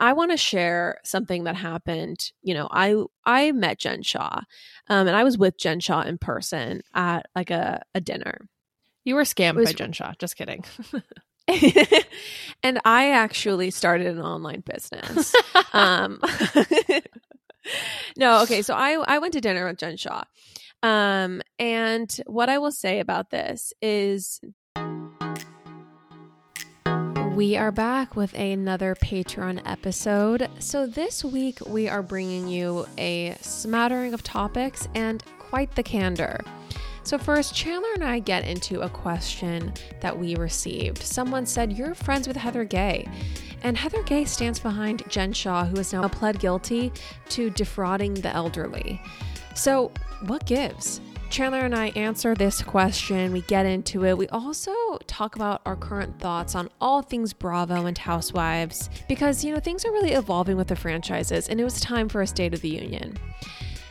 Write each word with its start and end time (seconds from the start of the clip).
I 0.00 0.12
want 0.12 0.30
to 0.30 0.36
share 0.36 1.00
something 1.04 1.44
that 1.44 1.56
happened. 1.56 2.32
You 2.42 2.54
know, 2.54 2.68
I 2.70 3.02
I 3.24 3.52
met 3.52 3.78
Jen 3.78 4.02
Shah, 4.02 4.40
um, 4.88 5.06
and 5.06 5.16
I 5.16 5.24
was 5.24 5.36
with 5.38 5.58
Jen 5.58 5.80
Shah 5.80 6.02
in 6.02 6.18
person 6.18 6.82
at 6.94 7.26
like 7.34 7.50
a, 7.50 7.82
a 7.94 8.00
dinner. 8.00 8.48
You 9.04 9.14
were 9.14 9.22
scammed 9.22 9.54
was- 9.56 9.68
by 9.68 9.72
Jen 9.72 9.92
Shah. 9.92 10.14
Just 10.18 10.36
kidding. 10.36 10.64
and 12.62 12.78
I 12.84 13.12
actually 13.12 13.70
started 13.70 14.08
an 14.08 14.20
online 14.20 14.60
business. 14.60 15.34
um, 15.72 16.20
no, 18.16 18.42
okay. 18.42 18.62
So 18.62 18.74
I 18.74 19.02
I 19.06 19.18
went 19.18 19.32
to 19.32 19.40
dinner 19.40 19.66
with 19.66 19.78
Jen 19.78 19.96
Shah, 19.96 20.24
um, 20.82 21.40
and 21.58 22.14
what 22.26 22.48
I 22.48 22.58
will 22.58 22.72
say 22.72 23.00
about 23.00 23.30
this 23.30 23.72
is. 23.80 24.40
We 27.38 27.56
are 27.56 27.70
back 27.70 28.16
with 28.16 28.34
another 28.34 28.96
Patreon 28.96 29.62
episode. 29.64 30.48
So, 30.58 30.88
this 30.88 31.24
week 31.24 31.60
we 31.68 31.88
are 31.88 32.02
bringing 32.02 32.48
you 32.48 32.84
a 32.98 33.36
smattering 33.40 34.12
of 34.12 34.24
topics 34.24 34.88
and 34.96 35.22
quite 35.38 35.72
the 35.76 35.84
candor. 35.84 36.40
So, 37.04 37.16
first, 37.16 37.54
Chandler 37.54 37.92
and 37.94 38.02
I 38.02 38.18
get 38.18 38.44
into 38.44 38.80
a 38.80 38.88
question 38.88 39.72
that 40.00 40.18
we 40.18 40.34
received. 40.34 40.98
Someone 40.98 41.46
said, 41.46 41.72
You're 41.72 41.94
friends 41.94 42.26
with 42.26 42.36
Heather 42.36 42.64
Gay. 42.64 43.06
And 43.62 43.76
Heather 43.76 44.02
Gay 44.02 44.24
stands 44.24 44.58
behind 44.58 45.08
Jen 45.08 45.32
Shah, 45.32 45.64
who 45.64 45.76
has 45.76 45.92
now 45.92 46.08
pled 46.08 46.40
guilty 46.40 46.90
to 47.28 47.50
defrauding 47.50 48.14
the 48.14 48.34
elderly. 48.34 49.00
So, 49.54 49.92
what 50.26 50.44
gives? 50.44 51.00
Chandler 51.30 51.60
and 51.60 51.74
I 51.74 51.88
answer 51.88 52.34
this 52.34 52.62
question. 52.62 53.32
We 53.32 53.42
get 53.42 53.66
into 53.66 54.04
it. 54.04 54.16
We 54.16 54.28
also 54.28 54.72
talk 55.06 55.36
about 55.36 55.60
our 55.66 55.76
current 55.76 56.18
thoughts 56.18 56.54
on 56.54 56.70
all 56.80 57.02
things 57.02 57.34
Bravo 57.34 57.84
and 57.84 57.98
Housewives 57.98 58.88
because, 59.08 59.44
you 59.44 59.52
know, 59.52 59.60
things 59.60 59.84
are 59.84 59.92
really 59.92 60.12
evolving 60.12 60.56
with 60.56 60.68
the 60.68 60.76
franchises 60.76 61.48
and 61.48 61.60
it 61.60 61.64
was 61.64 61.80
time 61.80 62.08
for 62.08 62.22
a 62.22 62.26
State 62.26 62.54
of 62.54 62.62
the 62.62 62.70
Union. 62.70 63.18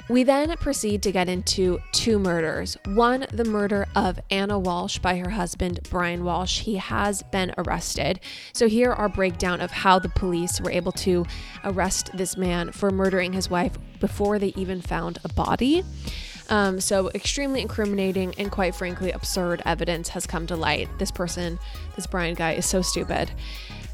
We 0.09 0.23
then 0.23 0.55
proceed 0.57 1.03
to 1.03 1.11
get 1.11 1.27
into 1.27 1.79
two 1.91 2.17
murders. 2.17 2.77
One, 2.85 3.27
the 3.31 3.43
murder 3.43 3.85
of 3.93 4.19
Anna 4.31 4.59
Walshe 4.59 5.01
by 5.01 5.17
her 5.17 5.31
husband, 5.31 5.81
Brian 5.89 6.21
Walshe. 6.21 6.61
He 6.61 6.77
has 6.77 7.23
been 7.23 7.53
arrested. 7.57 8.21
So, 8.53 8.69
here 8.69 8.93
our 8.93 9.09
breakdown 9.09 9.59
of 9.59 9.69
how 9.69 9.99
the 9.99 10.07
police 10.07 10.61
were 10.61 10.71
able 10.71 10.93
to 10.93 11.25
arrest 11.65 12.11
this 12.13 12.37
man 12.37 12.71
for 12.71 12.89
murdering 12.89 13.33
his 13.33 13.49
wife 13.49 13.77
before 13.99 14.39
they 14.39 14.53
even 14.55 14.79
found 14.81 15.19
a 15.25 15.33
body. 15.33 15.83
Um, 16.49 16.79
so, 16.79 17.09
extremely 17.09 17.61
incriminating 17.61 18.33
and 18.37 18.51
quite 18.51 18.75
frankly, 18.75 19.11
absurd 19.11 19.61
evidence 19.65 20.09
has 20.09 20.25
come 20.25 20.47
to 20.47 20.55
light. 20.55 20.89
This 20.97 21.11
person, 21.11 21.59
this 21.95 22.07
Brian 22.07 22.35
guy, 22.35 22.53
is 22.53 22.65
so 22.65 22.81
stupid. 22.81 23.31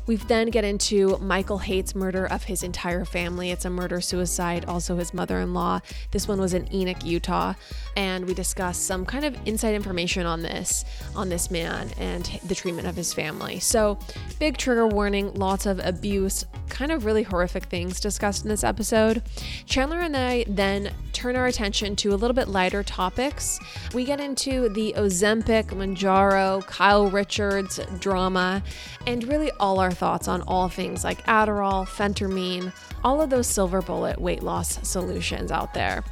We 0.06 0.18
then 0.18 0.50
get 0.50 0.66
into 0.66 1.18
Michael 1.20 1.60
Haight's 1.60 1.96
murder 1.96 2.26
of 2.26 2.44
his 2.44 2.62
entire 2.62 3.06
family. 3.06 3.52
It's 3.52 3.64
a 3.64 3.70
murder 3.70 4.02
suicide, 4.02 4.66
also 4.66 4.98
his 4.98 5.14
mother 5.14 5.40
in 5.40 5.54
law. 5.54 5.80
This 6.12 6.28
one 6.28 6.42
was 6.42 6.54
in 6.54 6.74
Enoch, 6.74 7.06
Utah. 7.06 7.54
And 7.96 8.26
we 8.26 8.34
discuss 8.34 8.78
some 8.78 9.06
kind 9.06 9.24
of 9.24 9.38
inside 9.46 9.76
information 9.76 10.26
on 10.26 10.42
this, 10.42 10.84
on 11.16 11.30
this 11.30 11.50
man 11.50 11.90
and 11.98 12.26
the 12.46 12.56
treatment 12.56 12.88
of 12.88 12.98
his 12.98 13.14
family. 13.14 13.60
So, 13.60 13.98
big 14.40 14.58
trigger 14.58 14.88
warning, 14.88 15.34
lots 15.36 15.66
of 15.66 15.80
abuse, 15.80 16.46
kind 16.70 16.92
of 16.92 17.06
really 17.06 17.24
horrific 17.24 17.66
things 17.66 18.00
discussed 18.00 18.44
in 18.44 18.50
this 18.50 18.64
episode. 18.64 19.24
Chandler 19.66 20.00
and 20.00 20.16
I 20.16 20.46
then 20.48 20.94
turn 21.14 21.36
our 21.36 21.48
attention 21.48 21.96
to 21.98 22.14
a 22.14 22.16
little 22.16 22.34
bit 22.34 22.48
lighter 22.48 22.84
topics. 22.84 23.60
We 23.94 24.06
get 24.06 24.20
into 24.20 24.70
the 24.70 24.94
Ozempic, 24.98 25.68
Mounjaro, 25.68 26.66
Kyle 26.66 27.10
Richards 27.10 27.80
drama, 28.00 28.64
and 29.08 29.24
really 29.28 29.52
all 29.60 29.80
our 29.80 29.92
thoughts 29.92 30.28
on 30.28 30.42
all 30.44 30.70
things 30.70 31.04
like 31.04 31.26
Adderall, 31.26 31.88
phentermine, 31.88 32.74
all 33.04 33.22
of 33.22 33.30
those 33.30 33.48
silver 33.48 33.82
bullet 33.82 34.20
weight 34.20 34.44
loss 34.44 34.80
solutions 34.88 35.52
out 35.52 35.74
there. 35.74 36.04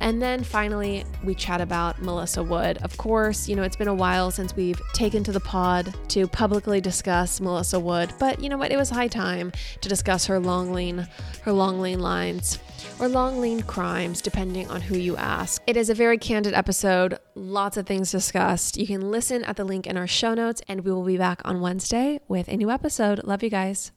And 0.00 0.22
then 0.22 0.44
finally, 0.44 1.04
we 1.24 1.34
chat 1.34 1.60
about 1.60 2.00
Melissa 2.00 2.42
Wood. 2.42 2.78
Of 2.82 2.96
course, 2.96 3.48
you 3.48 3.56
know, 3.56 3.62
it's 3.62 3.76
been 3.76 3.88
a 3.88 3.94
while 3.94 4.30
since 4.30 4.54
we've 4.54 4.80
taken 4.92 5.24
to 5.24 5.32
the 5.32 5.40
pod 5.40 5.94
to 6.08 6.26
publicly 6.28 6.80
discuss 6.80 7.40
Melissa 7.40 7.80
Wood, 7.80 8.12
but 8.18 8.40
you 8.40 8.48
know 8.48 8.56
what? 8.56 8.70
It 8.70 8.76
was 8.76 8.90
high 8.90 9.08
time 9.08 9.52
to 9.80 9.88
discuss 9.96 10.26
her 10.26 10.38
long 10.38 10.74
lean, 10.74 11.08
her 11.40 11.52
long 11.52 11.80
lean 11.80 12.00
lines 12.00 12.58
or 13.00 13.08
long 13.08 13.40
lean 13.40 13.62
crimes, 13.62 14.20
depending 14.20 14.68
on 14.70 14.82
who 14.82 14.98
you 14.98 15.16
ask. 15.16 15.62
It 15.66 15.74
is 15.74 15.88
a 15.88 15.94
very 15.94 16.18
candid 16.18 16.52
episode, 16.52 17.18
lots 17.34 17.78
of 17.78 17.86
things 17.86 18.10
discussed. 18.10 18.76
You 18.76 18.86
can 18.86 19.10
listen 19.10 19.42
at 19.44 19.56
the 19.56 19.64
link 19.64 19.86
in 19.86 19.96
our 19.96 20.06
show 20.06 20.34
notes, 20.34 20.60
and 20.68 20.84
we 20.84 20.92
will 20.92 21.02
be 21.02 21.16
back 21.16 21.40
on 21.46 21.62
Wednesday 21.62 22.20
with 22.28 22.46
a 22.48 22.58
new 22.58 22.70
episode. 22.70 23.24
Love 23.24 23.42
you 23.42 23.48
guys. 23.48 23.90